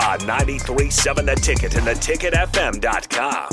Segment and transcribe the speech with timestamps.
[0.00, 3.48] On 93.7 The Ticket and theticketfm.com.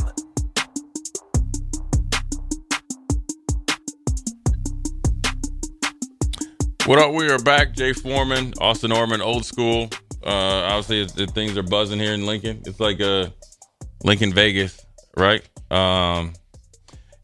[6.88, 7.14] What up?
[7.14, 7.74] We are back.
[7.74, 9.90] Jay Foreman, Austin Orman, old school.
[10.26, 12.62] Uh, obviously, it's, it, things are buzzing here in Lincoln.
[12.66, 13.28] It's like uh,
[14.04, 14.84] Lincoln Vegas,
[15.16, 15.48] right?
[15.70, 16.34] Um,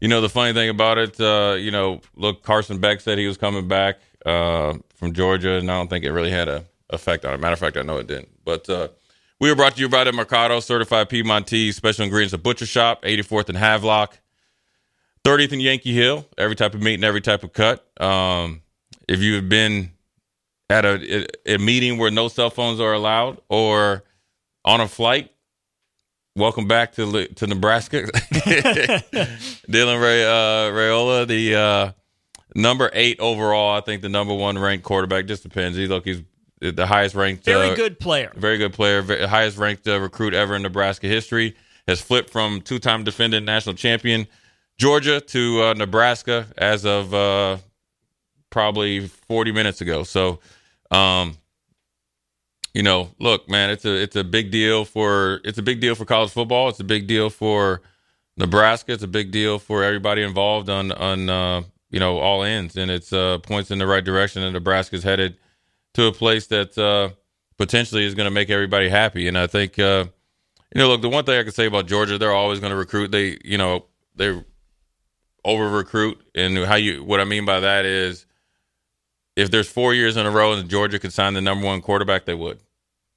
[0.00, 3.26] you know, the funny thing about it, uh, you know, look, Carson Beck said he
[3.26, 7.24] was coming back uh, from Georgia, and I don't think it really had a effect
[7.24, 7.40] on it.
[7.40, 8.28] Matter of fact, I know it didn't.
[8.44, 8.88] But uh,
[9.40, 13.02] we were brought to you by the Mercado Certified Piedmontese Special Ingredients of Butcher Shop,
[13.02, 14.18] 84th and Havelock,
[15.24, 16.26] 30th and Yankee Hill.
[16.36, 17.86] Every type of meat and every type of cut.
[18.00, 18.62] Um,
[19.08, 19.92] if you have been
[20.68, 24.04] at a, a meeting where no cell phones are allowed or
[24.64, 25.30] on a flight,
[26.34, 28.02] welcome back to to Nebraska.
[29.70, 31.92] Dylan Ray uh, Raiola, the uh,
[32.54, 35.26] number eight overall, I think the number one ranked quarterback.
[35.26, 35.76] Just depends.
[35.76, 36.22] He look, he's
[36.60, 40.34] the highest ranked, very uh, good player, very good player, very, highest ranked uh, recruit
[40.34, 41.56] ever in Nebraska history.
[41.86, 44.26] Has flipped from two time defending national champion
[44.78, 47.58] Georgia to uh, Nebraska as of uh,
[48.50, 50.04] probably 40 minutes ago.
[50.04, 50.38] So,
[50.90, 51.36] um,
[52.74, 55.94] you know, look, man, it's a it's a big deal for it's a big deal
[55.94, 56.68] for college football.
[56.68, 57.82] It's a big deal for
[58.36, 58.92] Nebraska.
[58.92, 62.90] It's a big deal for everybody involved on on uh, you know all ends, and
[62.90, 64.42] it's uh, points in the right direction.
[64.42, 65.38] And Nebraska's headed
[65.98, 67.10] to a place that uh,
[67.56, 69.26] potentially is going to make everybody happy.
[69.26, 70.04] And I think uh,
[70.72, 72.76] you know, look, the one thing I can say about Georgia, they're always going to
[72.76, 73.10] recruit.
[73.10, 74.42] They you know they
[75.44, 78.26] over recruit, and how you what I mean by that is
[79.34, 82.26] if there's four years in a row and Georgia could sign the number one quarterback,
[82.26, 82.60] they would.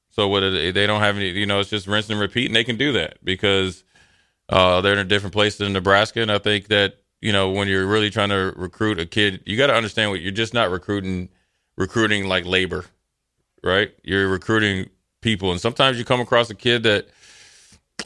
[0.09, 2.63] So what they don't have any, you know, it's just rinse and repeat, and they
[2.63, 3.83] can do that because
[4.49, 6.21] uh, they're in a different place than Nebraska.
[6.21, 9.55] And I think that you know when you're really trying to recruit a kid, you
[9.55, 11.29] got to understand what you're just not recruiting
[11.77, 12.85] recruiting like labor,
[13.63, 13.91] right?
[14.03, 14.89] You're recruiting
[15.21, 17.07] people, and sometimes you come across a kid that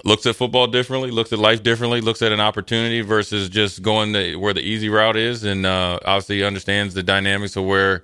[0.04, 4.12] looks at football differently, looks at life differently, looks at an opportunity versus just going
[4.12, 8.04] the, where the easy route is, and uh, obviously understands the dynamics of where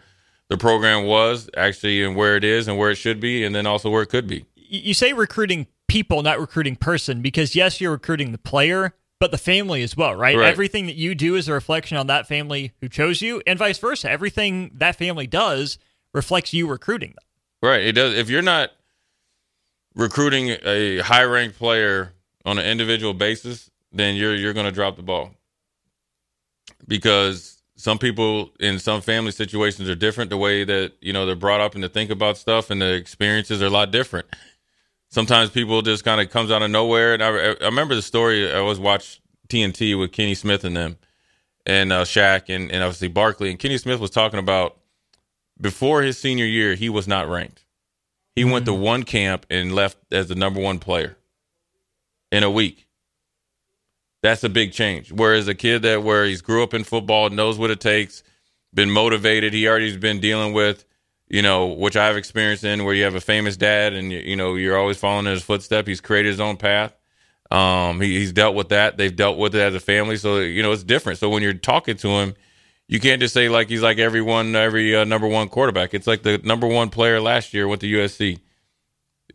[0.50, 3.66] the program was actually and where it is and where it should be, and then
[3.66, 4.46] also where it could be.
[4.56, 9.38] You say recruiting people, not recruiting person, because yes, you're recruiting the player, but the
[9.38, 10.36] family as well, right?
[10.36, 10.48] Right.
[10.48, 13.78] Everything that you do is a reflection on that family who chose you, and vice
[13.78, 14.10] versa.
[14.10, 15.78] Everything that family does
[16.12, 17.70] reflects you recruiting them.
[17.70, 17.86] Right.
[17.86, 18.18] It does.
[18.18, 18.72] If you're not
[19.94, 22.14] recruiting a high ranked player
[22.46, 25.36] on an individual basis, then you're you're going to drop the ball
[26.88, 30.32] because some people in some family situations are different.
[30.32, 32.94] The way that you know they're brought up and to think about stuff and the
[32.96, 34.26] experiences are a lot different.
[35.12, 37.14] Sometimes people just kind of comes out of nowhere.
[37.14, 38.52] And I, I remember the story.
[38.52, 40.98] I was watch TNT with Kenny Smith and them,
[41.66, 43.50] and uh, Shaq and, and obviously Barkley.
[43.50, 44.78] And Kenny Smith was talking about
[45.60, 47.66] before his senior year, he was not ranked.
[48.36, 51.18] He went to one camp and left as the number one player
[52.32, 52.88] in a week.
[54.24, 55.12] That's a big change.
[55.12, 58.24] Whereas a kid that where he's grew up in football, knows what it takes,
[58.74, 60.86] been motivated, he already's been dealing with,
[61.32, 64.36] you know, which I've experienced in where you have a famous dad and you, you
[64.36, 65.88] know you're always following in his footsteps.
[65.88, 66.94] He's created his own path.
[67.50, 68.98] Um, he, he's dealt with that.
[68.98, 71.20] They've dealt with it as a family, so you know it's different.
[71.20, 72.36] So when you're talking to him,
[72.90, 75.94] you can't just say like he's like everyone, every uh, number one quarterback.
[75.94, 78.40] It's like the number one player last year with the USC.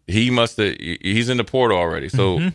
[0.07, 0.77] He must have.
[0.79, 2.11] He's in the portal already.
[2.11, 2.49] So mm-hmm.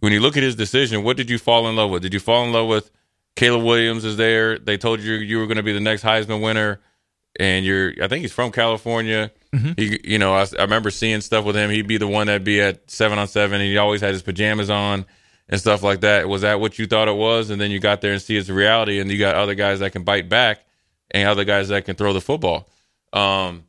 [0.00, 2.02] when you look at his decision, what did you fall in love with?
[2.02, 2.90] Did you fall in love with
[3.36, 4.04] Caleb Williams?
[4.04, 4.58] Is there?
[4.58, 6.80] They told you you were going to be the next Heisman winner,
[7.38, 7.92] and you're.
[8.02, 9.30] I think he's from California.
[9.54, 9.72] Mm-hmm.
[9.76, 11.70] He, you know, I, I remember seeing stuff with him.
[11.70, 14.22] He'd be the one that'd be at seven on seven, and he always had his
[14.22, 15.04] pajamas on
[15.48, 16.28] and stuff like that.
[16.28, 17.50] Was that what you thought it was?
[17.50, 19.92] And then you got there and see it's reality, and you got other guys that
[19.92, 20.60] can bite back
[21.10, 22.68] and other guys that can throw the football.
[23.12, 23.64] Um,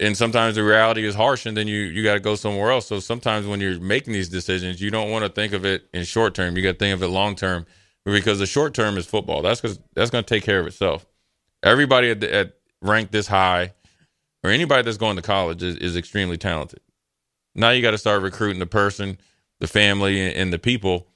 [0.00, 2.86] and sometimes the reality is harsh, and then you you got to go somewhere else.
[2.86, 6.04] So sometimes when you're making these decisions, you don't want to think of it in
[6.04, 6.56] short term.
[6.56, 7.66] You got to think of it long term,
[8.04, 9.42] because the short term is football.
[9.42, 11.04] That's because that's going to take care of itself.
[11.64, 13.72] Everybody at, at ranked this high,
[14.42, 16.80] or anybody that's going to college is, is extremely talented.
[17.54, 19.18] Now you got to start recruiting the person,
[19.58, 21.08] the family, and the people,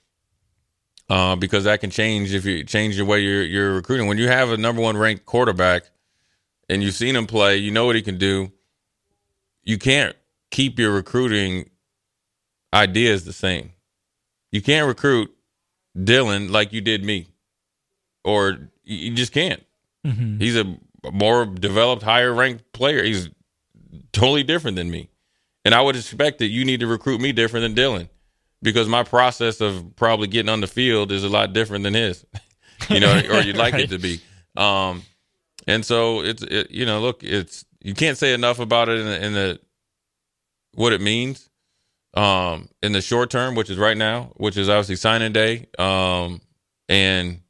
[1.09, 4.07] uh, because that can change if you change the way you're you're recruiting.
[4.07, 5.85] When you have a number one ranked quarterback,
[6.69, 8.53] and you've seen him play, you know what he can do
[9.65, 10.17] you can't
[10.51, 11.71] keep your recruiting
[12.75, 13.73] ideas the same.
[14.51, 15.35] You can't recruit
[15.97, 17.29] Dylan like you did me,
[18.25, 19.63] or you just can't.
[20.07, 20.41] Mm-hmm.
[20.41, 20.77] He's a
[21.11, 23.03] more developed, higher ranked player.
[23.03, 23.31] He's
[24.13, 25.11] totally different than me,
[25.65, 28.09] and I would expect that you need to recruit me different than Dylan
[28.63, 32.25] because my process of probably getting on the field is a lot different than his.
[32.89, 33.85] you know, or you'd like right.
[33.85, 34.21] it to be.
[34.57, 35.03] Um,
[35.67, 39.07] and so it's it, you know, look, it's you can't say enough about it in
[39.07, 39.61] the, in the
[40.75, 41.49] what it means
[42.15, 46.41] um, in the short term, which is right now, which is obviously signing day, um,
[46.89, 47.41] and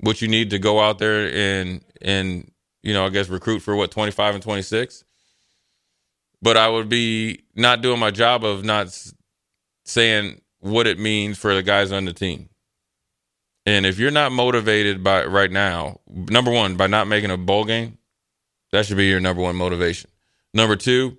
[0.00, 2.50] what you need to go out there and and
[2.82, 5.04] you know I guess recruit for what twenty five and twenty six.
[6.42, 8.96] But I would be not doing my job of not
[9.84, 12.48] saying what it means for the guys on the team.
[13.66, 17.64] And if you're not motivated by right now, number one, by not making a bowl
[17.64, 17.98] game,
[18.72, 20.10] that should be your number one motivation.
[20.54, 21.18] Number two,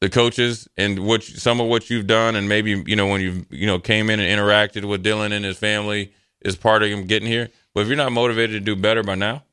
[0.00, 3.46] the coaches and what some of what you've done, and maybe you know when you
[3.50, 7.04] you know came in and interacted with Dylan and his family is part of him
[7.04, 7.50] getting here.
[7.74, 9.44] But if you're not motivated to do better by now,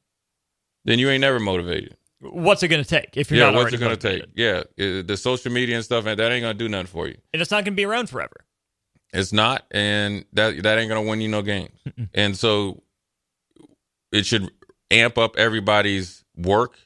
[0.86, 1.98] then you ain't never motivated.
[2.22, 3.56] What's it going to take if you're yeah, not?
[3.56, 4.26] what's it going to take?
[4.36, 7.18] Yeah, the social media and stuff, and that ain't going to do nothing for you.
[7.34, 8.46] And it's not going to be around forever.
[9.14, 11.78] It's not, and that that ain't going to win you no games.
[12.14, 12.82] and so,
[14.12, 14.50] it should
[14.90, 16.78] amp up everybody's work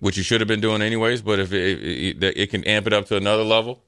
[0.00, 1.22] which you should have been doing anyways.
[1.22, 3.84] But if it, it, it, can amp it up to another level,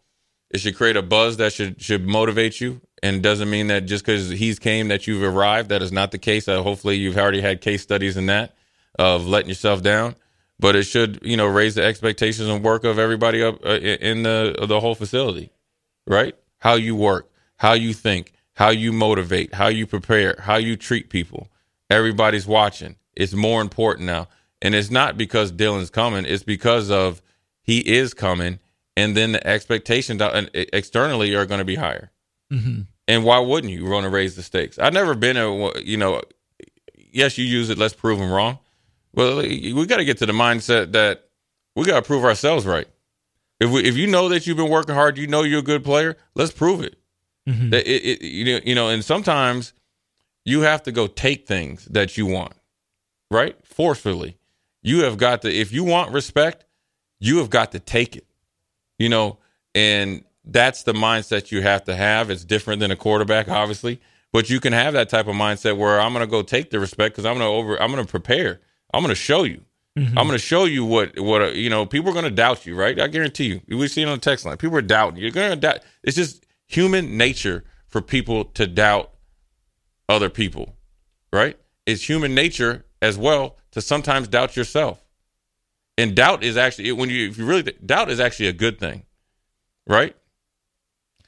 [0.50, 2.80] it should create a buzz that should should motivate you.
[3.02, 5.70] And doesn't mean that just because he's came that you've arrived.
[5.70, 6.46] That is not the case.
[6.46, 8.54] Uh, hopefully, you've already had case studies in that
[8.98, 10.16] of letting yourself down.
[10.58, 14.22] But it should you know raise the expectations and work of everybody up uh, in
[14.22, 15.50] the the whole facility,
[16.06, 16.36] right?
[16.58, 21.10] How you work, how you think, how you motivate, how you prepare, how you treat
[21.10, 21.48] people.
[21.90, 22.96] Everybody's watching.
[23.16, 24.28] It's more important now
[24.62, 27.20] and it's not because Dylan's coming, it's because of
[27.60, 28.60] he is coming.
[28.96, 30.22] And then the expectations
[30.54, 32.12] externally are going to be higher.
[32.52, 32.82] Mm-hmm.
[33.08, 34.78] And why wouldn't you want to raise the stakes?
[34.78, 36.22] I've never been a, you know,
[36.94, 38.58] yes, you use it, let's prove them wrong.
[39.14, 41.28] Well, we got to get to the mindset that
[41.76, 42.88] we got to prove ourselves right.
[43.60, 45.84] If we, if you know that you've been working hard, you know you're a good
[45.84, 46.96] player, let's prove it.
[47.48, 47.70] Mm-hmm.
[47.70, 49.72] That it, it, you know, you know, and sometimes
[50.44, 52.54] you have to go take things that you want,
[53.30, 53.56] right?
[53.64, 54.36] Forcefully.
[54.82, 56.64] You have got to, if you want respect,
[57.20, 58.26] you have got to take it,
[58.98, 59.38] you know,
[59.74, 62.30] and that's the mindset you have to have.
[62.30, 64.00] It's different than a quarterback, obviously,
[64.32, 66.80] but you can have that type of mindset where I'm going to go take the
[66.80, 68.60] respect because I'm going to over, I'm going to prepare.
[68.92, 69.62] I'm going to show you.
[69.98, 70.18] Mm-hmm.
[70.18, 71.84] I'm going to show you what what you know.
[71.84, 72.98] People are going to doubt you, right?
[72.98, 73.76] I guarantee you.
[73.76, 74.56] We see it on the text line.
[74.56, 75.20] People are doubting.
[75.20, 75.80] You're going to doubt.
[76.02, 79.10] It's just human nature for people to doubt
[80.08, 80.76] other people,
[81.30, 81.58] right?
[81.84, 85.02] It's human nature as well to sometimes doubt yourself.
[85.98, 89.02] And doubt is actually when you if you really doubt is actually a good thing,
[89.86, 90.16] right?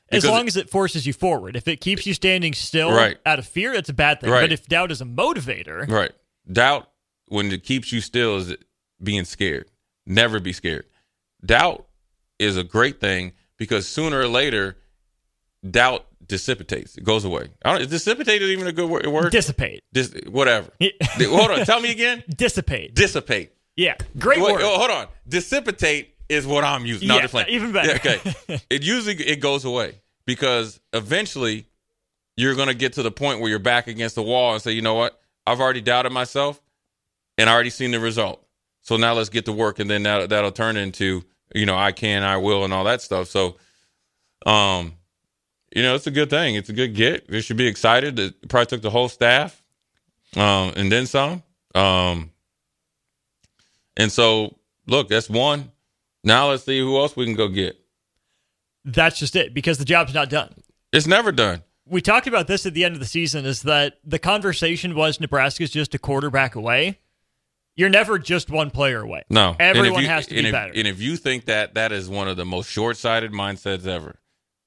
[0.08, 1.56] Because as long as it forces you forward.
[1.56, 3.18] If it keeps you standing still right.
[3.26, 4.30] out of fear, it's a bad thing.
[4.30, 4.42] Right.
[4.42, 6.12] But if doubt is a motivator, right?
[6.50, 6.88] Doubt
[7.26, 8.56] when it keeps you still is
[9.02, 9.70] being scared.
[10.06, 10.86] Never be scared.
[11.44, 11.86] Doubt
[12.38, 14.76] is a great thing because sooner or later,
[15.68, 16.96] doubt dissipates.
[16.96, 17.48] It goes away.
[17.64, 19.30] I don't, is dissipate is even a good word?
[19.30, 19.82] Dissipate.
[19.92, 20.70] Dis, whatever.
[21.20, 21.64] hold on.
[21.64, 22.22] Tell me again.
[22.36, 22.94] Dissipate.
[22.94, 23.52] Dissipate.
[23.76, 23.96] Yeah.
[24.18, 24.62] Great Wait, word.
[24.62, 25.06] Oh, hold on.
[25.28, 27.08] Dissipate is what I'm using.
[27.08, 27.88] No, yeah, even better.
[27.88, 28.60] Yeah, okay.
[28.70, 31.66] it usually it goes away because eventually
[32.36, 34.72] you're going to get to the point where you're back against the wall and say,
[34.72, 35.20] you know what?
[35.46, 36.60] I've already doubted myself
[37.38, 38.44] and I already seen the result.
[38.82, 39.78] So now let's get to work.
[39.78, 41.22] And then that, that'll turn into,
[41.54, 43.28] you know, I can, I will, and all that stuff.
[43.28, 43.56] So,
[44.46, 44.94] um,
[45.74, 46.54] you know, it's a good thing.
[46.54, 47.28] It's a good get.
[47.28, 48.18] They should be excited.
[48.18, 49.62] It probably took the whole staff,
[50.36, 51.42] um, and then some.
[51.74, 52.30] Um,
[53.96, 55.72] and so, look, that's one.
[56.22, 57.76] Now let's see who else we can go get.
[58.84, 60.54] That's just it because the job's not done.
[60.92, 61.62] It's never done.
[61.86, 65.20] We talked about this at the end of the season is that the conversation was
[65.20, 67.00] Nebraska's just a quarterback away.
[67.76, 69.24] You're never just one player away.
[69.28, 69.56] No.
[69.58, 70.72] Everyone you, has to be if, better.
[70.74, 74.16] And if you think that that is one of the most short sighted mindsets ever,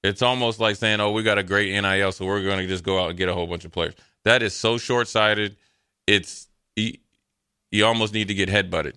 [0.03, 2.83] it's almost like saying, oh, we got a great NIL, so we're going to just
[2.83, 3.93] go out and get a whole bunch of players.
[4.25, 5.55] That is so short sighted.
[6.05, 6.93] It's, you,
[7.71, 8.93] you almost need to get headbutted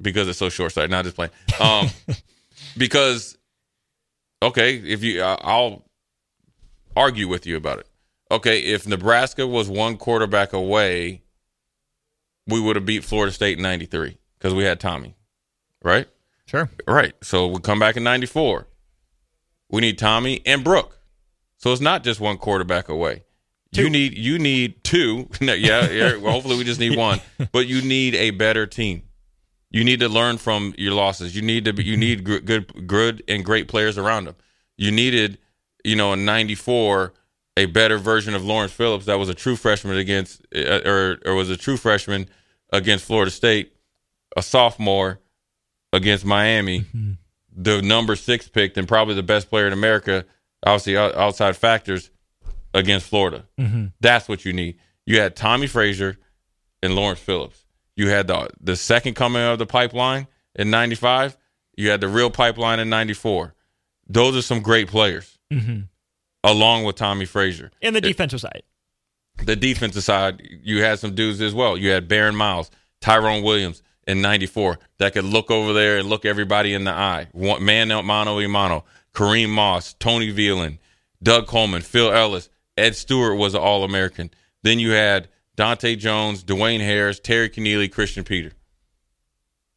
[0.00, 0.90] because it's so short sighted.
[0.90, 1.32] Not just playing.
[1.60, 1.88] Um,
[2.76, 3.36] because
[4.42, 5.84] okay, if you, I'll
[6.96, 7.88] argue with you about it.
[8.30, 11.23] Okay, if Nebraska was one quarterback away,
[12.46, 15.16] we would have beat Florida State in '93 because we had Tommie,
[15.82, 16.08] right?
[16.46, 16.70] Sure.
[16.86, 17.14] Right.
[17.22, 18.66] So we come back in '94.
[19.70, 20.98] We need Tommie and Brook.
[21.58, 23.24] So it's not just one quarterback away.
[23.72, 23.84] Two.
[23.84, 25.28] You need you need two.
[25.40, 26.16] yeah, yeah.
[26.16, 27.20] Well, hopefully we just need one.
[27.52, 29.02] But you need a better team.
[29.70, 31.34] You need to learn from your losses.
[31.34, 34.36] You need to be, you need good good and great players around them.
[34.76, 35.38] You needed,
[35.84, 37.12] you know, in '94
[37.56, 41.34] a better version of Lawrence Phillips that was a true freshman against uh, or or
[41.34, 42.28] was a true freshman
[42.72, 43.74] against Florida State,
[44.36, 45.20] a sophomore
[45.92, 47.12] against Miami, mm-hmm.
[47.54, 50.24] the number six picked and probably the best player in America,
[50.66, 52.10] obviously outside factors
[52.72, 53.44] against Florida.
[53.58, 53.86] Mm-hmm.
[54.00, 54.78] That's what you need.
[55.06, 56.18] You had Tommie Frazier
[56.82, 57.64] and Lawrence Phillips.
[57.96, 61.36] You had the the second coming of the pipeline in '95.
[61.76, 63.54] You had the real pipeline in '94.
[64.08, 65.82] Those are some great players, mm-hmm.
[66.44, 67.72] Along with Tommie Frazier.
[67.82, 68.62] And the defensive it, side.
[69.44, 71.76] The defensive side, you had some dudes as well.
[71.76, 72.70] You had Barron Miles,
[73.00, 77.26] Tyrone Williams in '94 that could look over there and look everybody in the eye.
[77.34, 78.84] Man, mano y mano.
[79.14, 80.78] Kareem Moss, Tony Veland,
[81.22, 84.30] Doug Colman, Phil Ellis, Ed Stewart was an All American.
[84.62, 88.52] Then you had Dante Jones, Dwayne Harris, Terry Connealy, Christian Peter.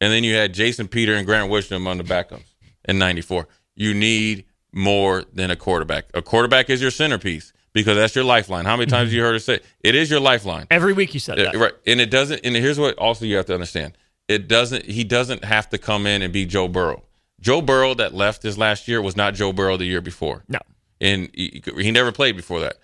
[0.00, 2.54] And then you had Jason Peter and Grant Wistrom on the backups
[2.88, 3.48] in 94.
[3.74, 6.06] You need more than a quarterback.
[6.14, 8.64] A quarterback is your centerpiece because that's your lifeline.
[8.64, 9.16] How many times mm-hmm.
[9.16, 10.66] you heard us say it is your lifeline?
[10.70, 11.54] Every week you said that.
[11.54, 11.72] Right.
[11.86, 13.96] And it doesn't and here's what also you have to understand.
[14.28, 17.04] It doesn't he doesn't have to come in and be Joe Burrow.
[17.40, 20.44] Joe Burrow that left his last year was not Joe Burrow the year before.
[20.48, 20.58] No.
[21.00, 22.78] And he, he never played before that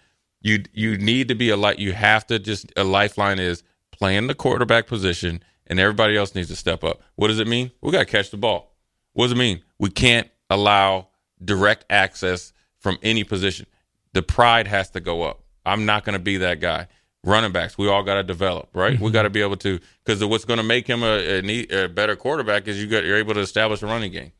[0.44, 1.80] you you need to be a light.
[1.80, 6.48] You have to just a lifeline is playing the quarterback position, and everybody else needs
[6.48, 7.02] to step up.
[7.16, 7.72] What does it mean?
[7.80, 8.76] We got to catch the ball.
[9.14, 9.62] What does it mean?
[9.78, 11.08] We can't allow
[11.42, 13.66] direct access from any position.
[14.12, 15.42] The pride has to go up.
[15.66, 16.88] I'm not going to be that guy.
[17.24, 18.94] Running backs, we all got to develop, right?
[18.94, 19.04] Mm-hmm.
[19.04, 21.88] We got to be able to because what's going to make him a, a, a,
[21.88, 24.32] better quarterback is you got you're able to establish a running game.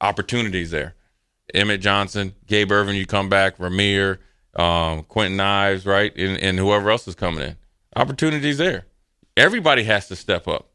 [0.00, 0.94] Opportunities there.
[1.52, 4.18] Emmett Johnson, Gabe Ervin, you come back, Rahmir,
[4.54, 7.56] um, Kwinten Ives, right, and, and whoever else is coming in.
[7.96, 8.86] Opportunities there.
[9.36, 10.68] Everybody has to step up.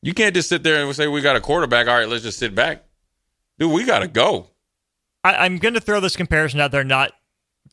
[0.00, 1.86] You can't just sit there and say we got a quarterback.
[1.86, 2.84] All right, let's just sit back.
[3.58, 4.48] Dude, we got to go.
[5.24, 7.12] I, am going to throw this comparison out there, not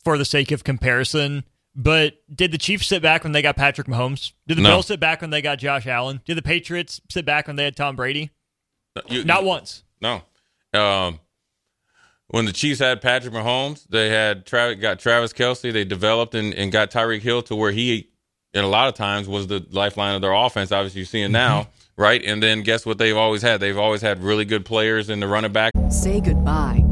[0.04, 1.44] for the sake of comparison,
[1.76, 4.34] but did the Chiefs sit back when they got Patrick Mahomes?
[4.48, 4.70] Did the no.
[4.70, 6.22] Bills sit back when they got Josh Allen?
[6.26, 8.32] Did the Patriots sit back when they had Tom Brady?
[9.08, 9.84] You, not you, once.
[10.02, 10.22] No.
[10.74, 11.20] Um,
[12.28, 15.72] when the Chiefs had Patrick Mahomes, they had Travis, got Travis Kelce.
[15.74, 18.10] They developed and, and got Tyreek Hill to where he,
[18.54, 20.72] in a lot of times, was the lifeline of their offense.
[20.72, 21.34] Obviously, you're seeing mm-hmm.
[21.34, 22.24] now, right?
[22.24, 22.98] And then guess what?
[22.98, 23.60] They've always had.
[23.62, 25.74] They've always had really good players in the running back.
[25.90, 26.89] Say goodbye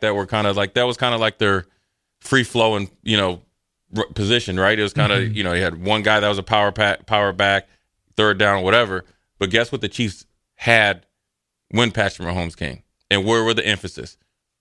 [0.00, 1.66] that were kind of like that was kind of like their
[2.20, 3.42] free flowing, you know,
[3.96, 4.78] r- position, right?
[4.78, 5.34] It was kind of mm-hmm.
[5.34, 7.68] you know, you had one guy that was a power pack, power back,
[8.16, 9.04] third down, whatever.
[9.38, 9.80] But guess what?
[9.80, 11.06] The Chiefs had
[11.70, 14.16] when Patrick Mahomes came, and where were the emphasis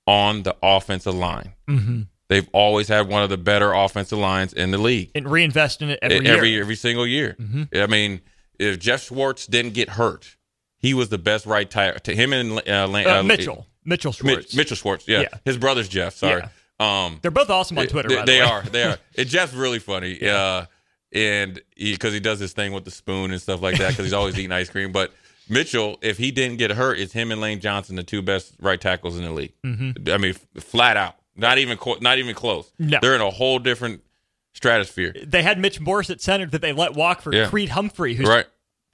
[0.08, 1.54] on the offensive line?
[1.68, 2.02] Mm-hmm.
[2.30, 5.90] They've always had one of the better offensive lines in the league, and reinvest in
[5.90, 6.62] it every every year.
[6.62, 7.36] every single year.
[7.40, 7.78] Mm-hmm.
[7.82, 8.22] I mean,
[8.60, 10.38] if Geoff Schwartz didn't get hurt,
[10.78, 12.00] he was the best right tackle.
[12.02, 13.68] To him and uh, uh, uh, Mitchell.
[13.86, 14.56] Mitchell Schwartz.
[14.56, 15.22] Mitchell Schwartz, yeah.
[15.22, 15.28] yeah.
[15.46, 16.16] His brother's Geoff.
[16.16, 16.42] Sorry.
[16.42, 16.50] Yeah.
[17.06, 18.10] Um, They're both awesome on Twitter.
[18.10, 18.62] They, the they are.
[18.64, 18.98] They are.
[19.18, 20.18] And Geoff's really funny.
[20.22, 20.36] Yeah.
[20.36, 20.66] Uh,
[21.14, 24.06] and because he, he, does this thing with the spoon and stuff like that, because
[24.06, 24.92] he's always eating ice cream.
[24.92, 25.14] But
[25.48, 28.82] Mitchell, if he didn't get hurt, it's him and Lane Johnson, the two best right
[28.82, 29.54] tackles in the league.
[29.64, 30.12] Mm-hmm.
[30.12, 31.16] I mean, flat out.
[31.36, 32.72] Not even not even close.
[32.80, 33.00] No.
[33.02, 34.02] They're in a whole different
[34.54, 35.16] stratosphere.
[35.24, 37.48] They had Mitch Morse at center that they let walk for yeah.
[37.48, 38.46] Creed Humphrey, who's right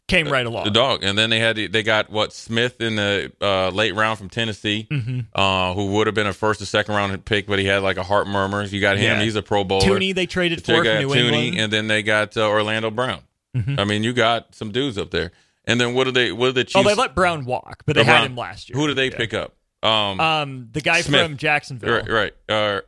[0.10, 0.66] came right along.
[0.66, 4.18] The dog, and then they had they got what Smith in the uh, late round
[4.18, 5.20] from Tennessee, mm-hmm.
[5.34, 7.98] uh, who would have been a first or second round pick, but he had like
[7.98, 8.64] a heart murmur.
[8.64, 9.24] You got him; yeah.
[9.24, 9.86] he's a Pro Bowler.
[9.86, 13.22] Thuney they traded for they New Thuney, England, and then they got uh, Orlando Brown.
[13.56, 13.80] Mm-hmm.
[13.80, 15.32] I mean, you got some dudes up there.
[15.66, 16.32] And then what do they?
[16.32, 16.76] What did the Chiefs?
[16.78, 18.78] Oh, they let Brown walk, but they had him last year.
[18.80, 19.18] Who did they yeah.
[19.18, 19.56] pick up?
[19.84, 21.22] Um, um, the guy Smith.
[21.22, 22.10] from Jacksonville, right?
[22.10, 22.34] right.
[22.50, 22.82] Uh,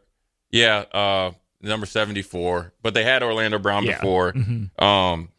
[0.49, 1.31] yeah, uh,
[1.61, 2.73] number seventy four.
[2.81, 3.97] But they had Orlando Brown yeah.
[3.97, 4.33] before.
[4.33, 4.83] Mm-hmm.
[4.83, 5.29] Um,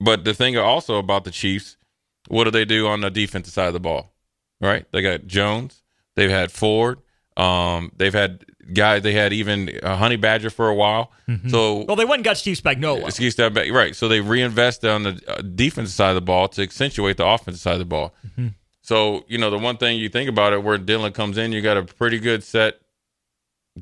[0.00, 1.76] but the thing also about the Chiefs
[2.28, 4.12] what do they do on the defensive side of the ball?
[4.60, 4.86] Right?
[4.92, 5.82] They got Jones.
[6.14, 7.00] They've had Ford.
[7.36, 9.02] Um, they've had guys.
[9.02, 11.12] They had even a Honey Badger for a while.
[11.28, 11.50] Mm-hmm.
[11.50, 13.12] So well, they went and got Steve Spagnuolo.
[13.12, 13.94] Steve Spagnuolo, right?
[13.94, 17.60] So they reinvest on the uh, defensive side of the ball to accentuate the offensive
[17.60, 18.14] side of the ball.
[18.26, 18.48] Mm-hmm.
[18.80, 21.60] So you know the one thing you think about it, where Dylan comes in, you
[21.60, 22.80] got a pretty good set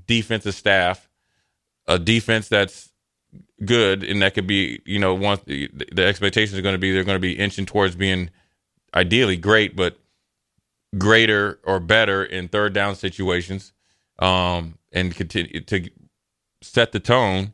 [0.07, 1.09] defensive staff,
[1.87, 2.91] a defense that's
[3.65, 6.93] good, and that could be, you know, once the, the expectations are going to be
[6.93, 8.31] they're going to be inching towards being
[8.95, 9.99] ideally great, but
[10.99, 13.73] greater or better in third down situations,
[14.19, 15.91] um, and continue to
[16.63, 17.53] set the tone.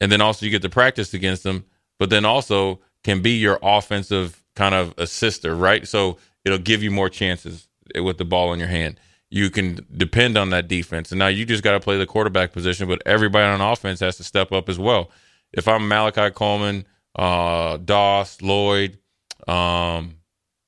[0.00, 1.66] And then also you get to practice against them,
[1.98, 5.86] but then also can be your offensive kind of assister, right?
[5.86, 8.98] So it'll give you more chances with the ball in your hand
[9.30, 11.12] you can depend on that defense.
[11.12, 14.16] And now you just got to play the quarterback position, but everybody on offense has
[14.16, 15.10] to step up as well.
[15.52, 18.98] If I'm Malachi Coleman, uh, Doss, Lloyd,
[19.46, 20.16] um,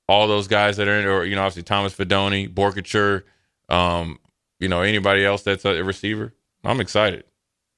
[0.08, 3.24] all those guys that are in, or you know, obviously Thomas Fidone, Borkature,
[3.68, 4.18] um,
[4.60, 6.32] you know, anybody else that's a receiver,
[6.64, 7.24] I'm excited.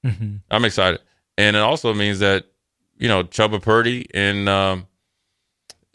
[0.04, 0.36] Mm-hmm.
[0.50, 1.00] I'm excited,
[1.38, 2.44] and it also means that
[2.98, 4.86] you know Chubba Purdy and um,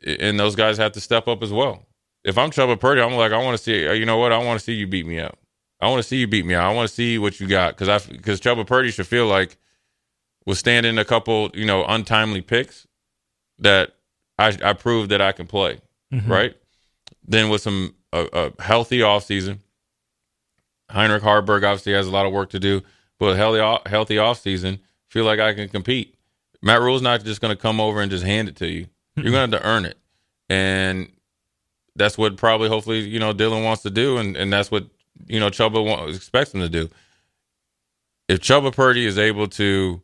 [0.03, 1.85] and those guys have to step up as well
[2.29, 3.81] if I'm Chubba Purdy, I'm like, I want to see.
[3.97, 4.31] You know what?
[4.31, 5.37] I want to see you beat me up.
[5.81, 6.63] I want to see you beat me up.
[6.63, 9.57] I want to see what you got because I because Chubba Purdy should feel like
[10.45, 12.87] withstanding a couple you know untimely picks
[13.57, 13.95] that
[14.37, 15.79] I I proved that I can play
[16.13, 16.31] mm-hmm.
[16.31, 16.55] right.
[17.25, 19.59] Then with some a, a healthy offseason,
[20.89, 22.81] Heinrich Haarberg obviously has a lot of work to do,
[23.17, 26.15] but healthy healthy offseason, feel like I can compete.
[26.61, 28.87] Matt Rhule's not just going to come over and just hand it to you.
[29.15, 29.97] You're going to have to earn it.
[30.49, 31.09] And
[31.95, 34.85] that's what probably hopefully you know Dylan wants to do, and and that's what
[35.27, 36.89] you know Chubba wants, expects him to do.
[38.27, 40.01] If Chubba Purdy is able to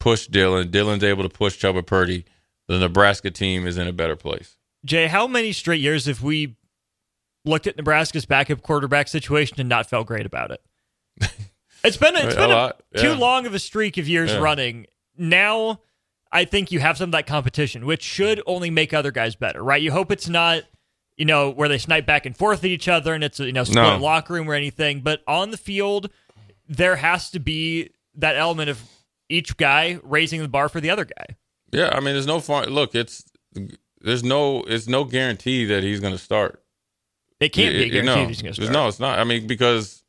[0.00, 2.24] push Dylan, Dylan's able to push Chubba Purdy,
[2.66, 4.56] the Nebraska team is in a better place.
[4.84, 6.56] Jay, how many straight years have we
[7.44, 10.62] looked at Nebraska's backup quarterback situation and not felt great about it?
[11.84, 13.02] It's been it's been a, yeah.
[13.02, 14.38] too long of a streak of years yeah.
[14.38, 14.86] running.
[15.16, 15.80] Now,
[16.30, 19.62] I think you have some of that competition, which should only make other guys better,
[19.62, 19.80] right?
[19.80, 20.62] You hope it's not
[21.18, 23.52] you know, where they snipe back and forth at each other and it's a, you
[23.52, 23.98] know, split no.
[23.98, 25.00] locker room or anything.
[25.00, 26.10] But on the field,
[26.68, 28.80] there has to be that element of
[29.28, 31.36] each guy raising the bar for the other guy.
[31.72, 32.68] Yeah, I mean, there's no fun.
[32.70, 33.24] Look, it's
[34.00, 36.62] there's no it's no guarantee that he's going to start.
[37.40, 38.72] It can't be a guarantee no, he's going to start.
[38.72, 39.18] No, it's not.
[39.18, 40.02] I mean, because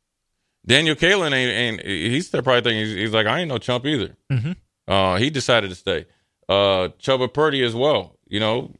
[0.64, 3.84] Daniel Kaelin ain't, ain't he's still probably thinking he's, he's, like I ain't no chump
[3.84, 4.16] either.
[4.30, 4.52] Mm-hmm.
[4.86, 6.06] Uh, he decided to stay.
[6.48, 8.16] Uh, Chubba Purdy as well.
[8.26, 8.74] You know,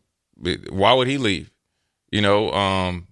[0.71, 1.51] why would he leave?
[2.11, 3.07] You know, um,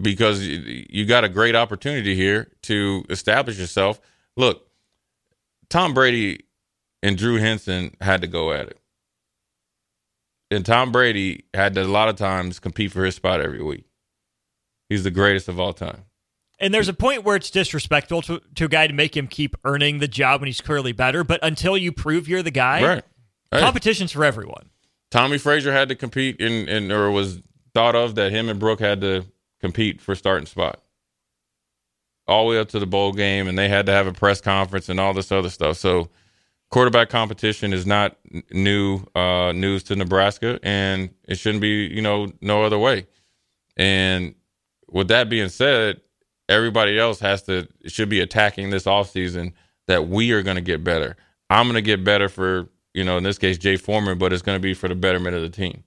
[0.00, 4.00] because you got a great opportunity here to establish yourself.
[4.36, 4.68] Look,
[5.68, 6.44] Tom Brady
[7.02, 8.78] and Drew Henson had to go at it.
[10.50, 13.84] And Tom Brady had to a lot of times compete for his spot every week.
[14.88, 16.04] He's the greatest of all time.
[16.58, 19.56] And there's a point where it's disrespectful to, to a guy to make him keep
[19.64, 21.24] earning the job when he's clearly better.
[21.24, 23.04] But until you prove you're the guy, right.
[23.60, 24.70] Competition's for everyone.
[25.10, 27.42] Tommy Frazier had to compete in, in or was
[27.74, 29.24] thought of that him and Brook had to
[29.60, 30.82] compete for starting spot.
[32.26, 34.40] All the way up to the bowl game, and they had to have a press
[34.40, 35.76] conference and all this other stuff.
[35.76, 36.08] So
[36.70, 38.16] quarterback competition is not
[38.50, 43.06] new uh, news to Nebraska, and it shouldn't be, you know, no other way.
[43.76, 44.34] And
[44.88, 46.00] with that being said,
[46.48, 49.52] everybody else has to should be attacking this offseason
[49.88, 51.16] that we are going to get better.
[51.50, 54.42] I'm going to get better for, you know, in this case, Jay Foreman, but it's
[54.42, 55.82] going to be for the betterment of the team.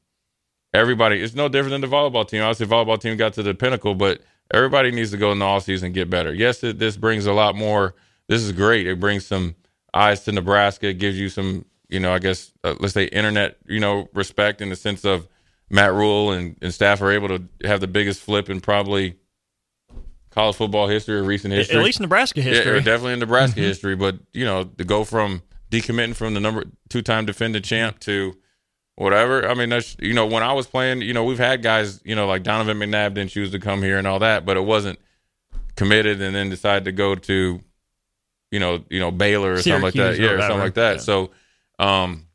[0.76, 2.42] Everybody, it's no different than the volleyball team.
[2.44, 4.22] Obviously, the volleyball team got to the pinnacle, but
[4.54, 6.34] everybody needs to go in the offseason and get better.
[6.34, 7.96] Yes, it, this brings a lot more.
[8.28, 8.86] This is great.
[8.86, 9.56] It brings some
[9.94, 10.90] eyes to Nebraska.
[10.90, 14.62] It gives you some, you know, I guess uh, let's say internet, you know, respect
[14.62, 15.28] in the sense of
[15.70, 19.18] Matt Rhule and, and staff are able to have the biggest flip in probably
[20.32, 21.78] college football history or recent history.
[21.78, 22.74] At least Nebraska history.
[22.74, 23.68] Yeah, definitely in Nebraska mm-hmm.
[23.68, 23.96] history.
[23.96, 28.36] But, you know, to go from decommitting from the number two time defending champ to
[28.96, 29.48] whatever.
[29.48, 32.16] I mean, that's, you know, when I was playing, you know, we've had guys, you
[32.16, 35.00] know, like Donovan McNabb didn't choose to come here and all that, but it wasn't
[35.76, 37.62] committed and then decided to go to
[38.52, 40.22] you know, you know Baylor or Syracuse something like that.
[40.22, 40.96] Yeah, or, something like that.
[40.96, 41.02] Yeah.
[41.02, 41.32] So,
[41.78, 42.28] um,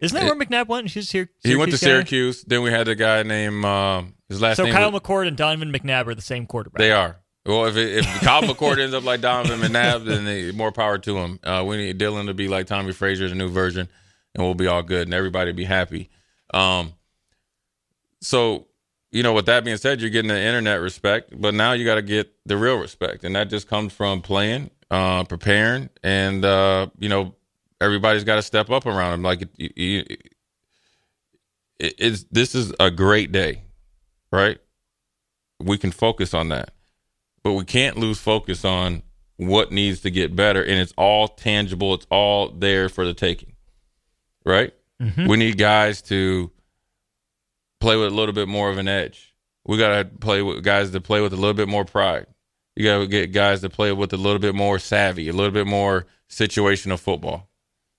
[0.00, 0.88] isn't that it, where McNabb went?
[0.90, 1.28] He's here.
[1.42, 2.42] He went to Syracuse.
[2.42, 2.46] Guy?
[2.48, 4.72] Then we had a guy named uh, his last so name.
[4.72, 6.78] So Kyle was, McCord and Donovan McNabb are the same quarterback.
[6.78, 7.18] They are.
[7.44, 10.98] Well, if it, if Kyle McCord ends up like Donovan McNabb, then they, more power
[10.98, 11.38] to him.
[11.44, 13.88] Uh, we need Dylan to be like Tommie Frazier, the new version,
[14.36, 16.10] and we'll be all good, and everybody be happy.
[16.54, 16.92] Um,
[18.20, 18.66] so
[19.10, 21.94] you know, with that being said, you're getting the internet respect, but now you got
[21.94, 26.88] to get the real respect, and that just comes from playing uh, preparing, and uh,
[26.98, 27.34] you know
[27.80, 29.22] everybody's got to step up around him.
[29.22, 30.22] Like it,
[31.78, 33.62] it's this is a great day,
[34.30, 34.58] right?
[35.58, 36.72] We can focus on that,
[37.42, 39.02] but we can't lose focus on
[39.38, 41.94] what needs to get better, and it's all tangible.
[41.94, 43.54] It's all there for the taking,
[44.46, 44.72] right?
[45.02, 45.26] Mm-hmm.
[45.26, 46.50] We need guys to
[47.80, 49.34] play with a little bit more of an edge.
[49.66, 52.26] We got to play with guys to play with a little bit more pride.
[52.76, 55.52] You got to get guys to play with a little bit more savvy, a little
[55.52, 57.48] bit more situational football,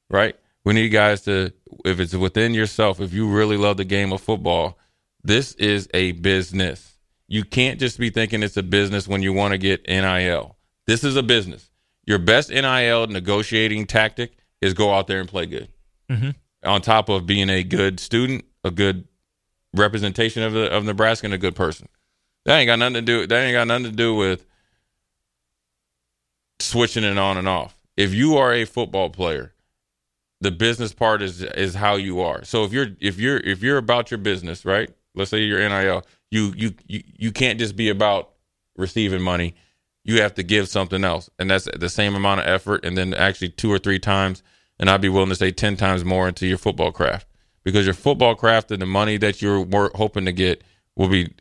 [0.10, 0.36] right?
[0.64, 1.52] We need guys to,
[1.86, 4.78] if it's within yourself, if you really love the game of football,
[5.24, 6.98] this is a business.
[7.28, 10.58] You can't just be thinking it's a business when you want to get NIL.
[10.86, 11.70] This is a business.
[12.06, 15.70] Your best NIL negotiating tactic is go out there and play good.
[16.10, 16.30] Mm-hmm.
[16.64, 19.08] On top of being a good student, a good
[19.74, 21.88] representation of the, of Nebraska, and a good person.
[22.46, 23.28] That ain't got nothing to do.
[23.28, 24.46] That ain't got nothing to do with
[26.60, 27.78] switching it on and off.
[27.96, 29.54] If you are a football player,
[30.42, 32.44] the business part is is how you are.
[32.44, 34.90] So if you're if you're if you're about your business, right?
[35.16, 38.32] Let's say you're NIL, you you you, you can't just be about
[38.76, 39.56] receiving money.
[40.04, 43.14] You have to give something else, and that's the same amount of effort, and then
[43.14, 44.42] actually two or three times,
[44.80, 47.28] and I'd be willing to say ten times more into your football craft
[47.64, 50.64] because your football craft and the money that you're hoping to get
[50.96, 51.34] will be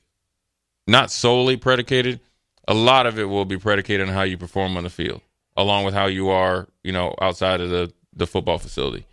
[0.87, 2.21] not solely predicated
[2.69, 5.21] a lot of it will be predicated on how you perform on the field,
[5.57, 9.07] along with how you are, you know, outside of the the football facility.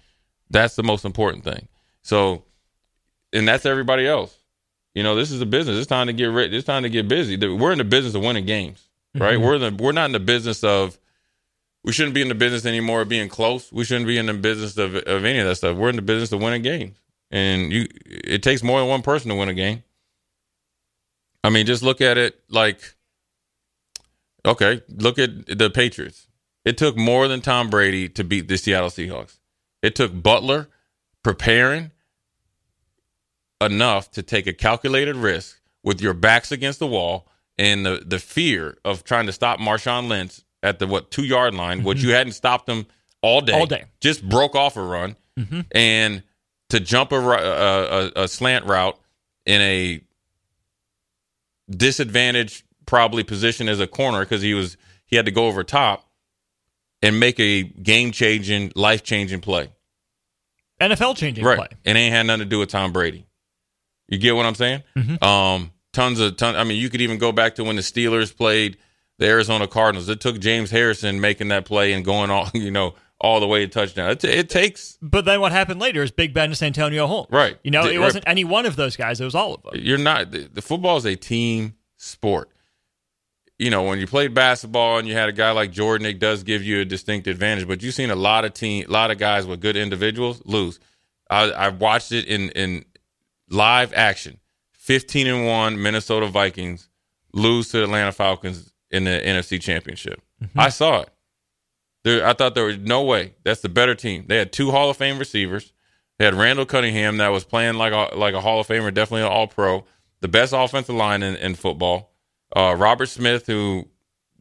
[0.49, 1.67] That's the most important thing.
[2.01, 2.43] So,
[3.33, 4.37] and that's everybody else.
[4.93, 5.77] You know, this is a business.
[5.77, 6.51] It's time to get rich.
[6.53, 7.35] It's time to get busy.
[7.37, 9.35] We're in the business of winning games, right?
[9.35, 9.43] Mm-hmm.
[9.43, 10.97] We're the we're not in the business of.
[11.83, 13.71] We shouldn't be in the business anymore of being close.
[13.71, 15.77] We shouldn't be in the business of of any of that stuff.
[15.77, 16.97] We're in the business of winning games,
[17.31, 17.87] and you.
[18.05, 19.83] It takes more than one person to win a game.
[21.43, 22.95] I mean, just look at it like
[24.45, 26.27] Okay, look at the Patriots.
[26.65, 29.39] It took more than Tom Brady to beat the Seattle Seahawks.
[29.81, 30.69] It took Butler
[31.23, 31.91] preparing
[33.61, 38.19] enough to take a calculated risk with your backs against the wall and the, the
[38.19, 41.87] fear of trying to stop Marshawn Lynch at the what two yard line, mm-hmm.
[41.87, 42.87] which you hadn't stopped him
[43.21, 43.53] all day.
[43.53, 45.61] All day, just broke off a run, mm-hmm.
[45.71, 46.23] and
[46.69, 48.97] to jump a, a, a, a slant route
[49.45, 50.01] in a
[51.69, 56.09] disadvantaged probably position as a corner because he was he had to go over top
[57.01, 59.69] and make a game changing, life changing play.
[60.81, 61.57] NFL changing right.
[61.57, 61.67] play.
[61.83, 63.25] It ain't had nothing to do with Tom Brady.
[64.07, 64.83] You get what I'm saying?
[64.97, 65.23] Mm-hmm.
[65.23, 66.55] Um, tons of ton.
[66.55, 68.77] I mean, you could even go back to when the Steelers played
[69.19, 70.09] the Arizona Cardinals.
[70.09, 73.65] It took James Harrison making that play and going all you know all the way
[73.65, 74.11] to touchdown.
[74.11, 74.97] It, it takes.
[75.01, 77.29] But then what happened later is Big Ben to Santonio Holmes.
[77.31, 77.57] Right.
[77.63, 79.21] You know, it wasn't any one of those guys.
[79.21, 79.71] It was all of them.
[79.75, 80.31] You're not.
[80.31, 82.49] The, the football is a team sport.
[83.57, 86.43] You know, when you played basketball and you had a guy like Jordan, it does
[86.43, 87.65] give you a distinct advantage.
[87.65, 90.79] But you've seen a lot of team, a lot of guys with good individuals lose.
[91.29, 92.83] I, I've watched it in in
[93.49, 94.39] live action.
[94.71, 96.89] Fifteen and one Minnesota Vikings
[97.31, 100.21] lose to the Atlanta Falcons in the NFC Championship.
[100.55, 101.09] I saw it.
[102.03, 103.33] There, I thought there was no way.
[103.43, 104.25] That's the better team.
[104.27, 105.73] They had two Hall of Fame receivers.
[106.19, 109.23] They had Randall Cunningham that was playing like a like a Hall of Famer, definitely
[109.23, 109.83] an All Pro.
[110.21, 112.11] The best offensive line in, in football.
[112.55, 113.87] Uh, Robert Smith, who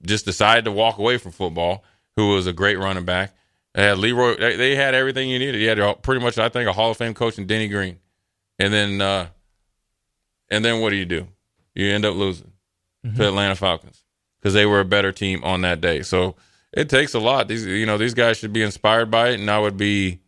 [0.04, 1.82] just decided to walk away from football,
[2.16, 3.34] who was a great running back.
[3.74, 4.36] They had Leroy.
[4.36, 5.60] They, they had everything you needed.
[5.60, 7.98] You had pretty much, I think, a Hall of Fame coach in Denny Green.
[8.58, 9.28] And then, uh,
[10.50, 11.26] and then what do you do?
[11.74, 12.52] You end up losing
[13.16, 14.02] to Atlanta Falcons
[14.42, 16.02] because they were a better team on that day.
[16.02, 16.34] So
[16.72, 17.46] it takes a lot.
[17.46, 20.18] These, you know, these guys should be inspired by it, and I would be,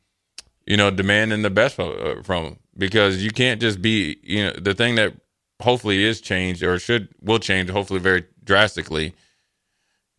[0.67, 4.45] you know, demanding the best from, uh, from them because you can't just be, you
[4.45, 5.15] know, the thing that
[5.61, 9.15] hopefully is changed or should will change hopefully very drastically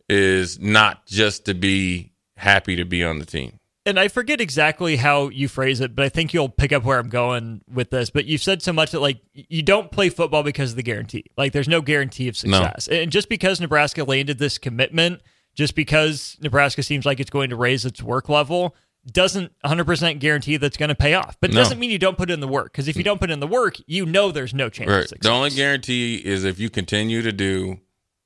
[0.08, 3.58] is not just to be happy to be on the team.
[3.86, 6.98] And I forget exactly how you phrase it, but I think you'll pick up where
[6.98, 8.10] I'm going with this.
[8.10, 11.24] But you've said so much that like you don't play football because of the guarantee.
[11.36, 12.58] Like there's no guarantee of No.
[12.58, 12.88] success.
[12.88, 15.22] And just because Nebraska landed this commitment,
[15.54, 18.74] just because Nebraska seems like it's going to raise its work level,
[19.10, 21.36] doesn't 100% guarantee that's going to pay off.
[21.40, 21.60] But it No.
[21.62, 22.72] doesn't mean you don't put in the work.
[22.72, 25.08] Because if you don't put in the work, you know there's no chance of Right.
[25.08, 25.22] success.
[25.22, 27.78] The only guarantee is if you continue to do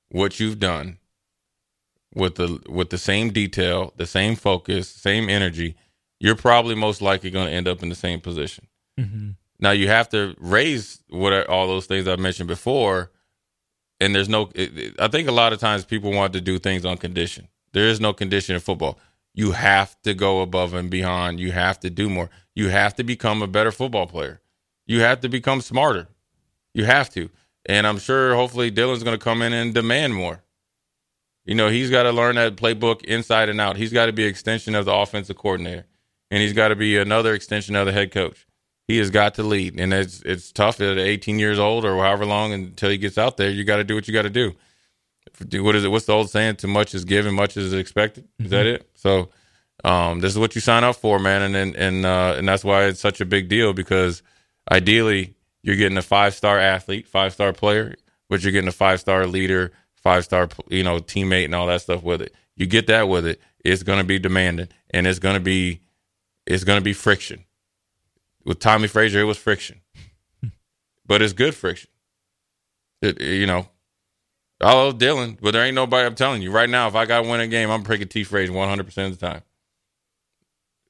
[0.09, 0.97] what you've done
[2.15, 5.77] with the with the same detail, the same focus, same energy,
[6.19, 8.67] you're probably most likely going to end up in the same position.
[8.99, 9.31] Mm-hmm.
[9.61, 13.11] Now you have to raise what are- all those things I mentioned before,
[14.01, 14.51] and there's no.
[14.55, 17.49] It, it- I think a lot of times people want to do things on condition.
[17.73, 18.99] There is no condition in football.
[19.33, 21.39] You have to go above and beyond.
[21.39, 22.29] You have to do more.
[22.57, 24.41] You have to become a better football player.
[24.87, 26.09] You have to become smarter.
[26.75, 27.31] You have to.
[27.67, 30.43] And I'm sure hopefully Dylan's going to come in and demand more.
[31.51, 33.77] You know, he's got to learn that playbook inside and out.
[33.77, 35.85] He's got to be an extension of the offensive coordinator,
[36.31, 38.47] and he's got to be another extension of the head coach.
[38.87, 42.25] He has got to lead, and it's it's tough at 18 years old or however
[42.25, 43.51] long until he gets out there.
[43.51, 44.55] You got to do what you got to do.
[45.61, 45.89] What is it?
[45.89, 46.55] What's the old saying?
[46.55, 48.29] Too much is given, much is expected.
[48.39, 48.89] Is that it?
[48.95, 49.31] So,
[49.83, 52.63] um, this is what you sign up for, man, and and and, uh, and that's
[52.63, 54.23] why it's such a big deal because
[54.71, 55.35] ideally
[55.65, 57.97] you're getting a five star athlete, five star player,
[58.29, 61.83] but you're getting a five star leader, five star you know teammate, and all that
[61.83, 62.35] stuff with it.
[62.57, 65.81] You get that with it, it's going to be demanding, and it's going to be
[66.47, 67.45] it's going to be friction.
[68.45, 69.81] With Tommie Frazier, it was friction,
[71.07, 71.91] but it's good friction.
[73.03, 73.69] It, you know,
[74.61, 76.07] I love Dylan, but there ain't nobody.
[76.07, 78.25] I'm telling you right now, if I got to win a game, I'm picking T
[78.25, 79.43] Frazier 100 percent of the time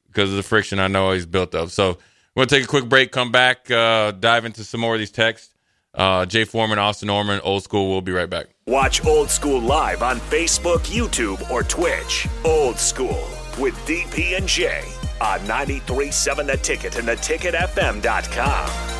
[0.07, 1.71] because of the friction I know he's built up.
[1.71, 1.99] So
[2.35, 5.11] we're gonna take a quick break, come back, uh, dive into some more of these
[5.11, 5.55] texts.
[5.95, 7.91] Uh, Jay Foreman, Austin Norman, old school.
[7.91, 8.47] We'll be right back.
[8.67, 12.29] Watch Old School live on Facebook, YouTube, or Twitch.
[12.45, 13.27] Old School
[13.59, 14.83] with DP and J
[15.21, 19.00] on 93.7 The Ticket and theticketfm.com.